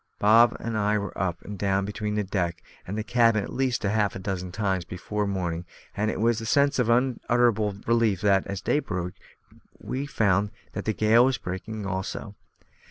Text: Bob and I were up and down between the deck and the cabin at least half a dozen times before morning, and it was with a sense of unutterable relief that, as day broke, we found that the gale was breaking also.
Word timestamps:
Bob 0.17 0.57
and 0.59 0.75
I 0.79 0.97
were 0.97 1.15
up 1.15 1.43
and 1.43 1.59
down 1.59 1.85
between 1.85 2.15
the 2.15 2.23
deck 2.23 2.63
and 2.87 2.97
the 2.97 3.03
cabin 3.03 3.43
at 3.43 3.53
least 3.53 3.83
half 3.83 4.15
a 4.15 4.19
dozen 4.19 4.51
times 4.51 4.83
before 4.83 5.27
morning, 5.27 5.63
and 5.95 6.09
it 6.09 6.19
was 6.19 6.39
with 6.39 6.47
a 6.47 6.49
sense 6.51 6.79
of 6.79 6.89
unutterable 6.89 7.75
relief 7.85 8.19
that, 8.21 8.47
as 8.47 8.61
day 8.61 8.79
broke, 8.79 9.13
we 9.79 10.07
found 10.07 10.49
that 10.71 10.85
the 10.85 10.93
gale 10.93 11.25
was 11.25 11.37
breaking 11.37 11.85
also. 11.85 12.33